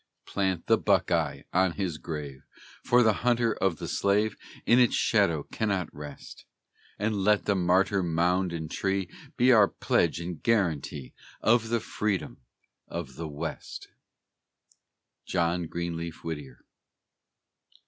Plant 0.25 0.65
the 0.65 0.79
Buckeye 0.79 1.43
on 1.53 1.73
his 1.73 1.99
grave, 1.99 2.41
For 2.83 3.03
the 3.03 3.13
hunter 3.21 3.53
of 3.53 3.77
the 3.77 3.87
slave 3.87 4.35
In 4.65 4.79
its 4.79 4.95
shadow 4.95 5.43
cannot 5.43 5.93
rest; 5.93 6.45
And 6.97 7.17
let 7.23 7.47
martyr 7.55 8.01
mound 8.01 8.51
and 8.51 8.71
tree 8.71 9.11
Be 9.37 9.51
our 9.51 9.67
pledge 9.67 10.19
and 10.19 10.41
guaranty 10.41 11.13
Of 11.39 11.69
the 11.69 11.79
freedom 11.79 12.41
of 12.87 13.13
the 13.13 13.27
West! 13.27 13.89
JOHN 15.27 15.67
GREENLEAF 15.67 16.23
WHITTIER. 16.23 16.65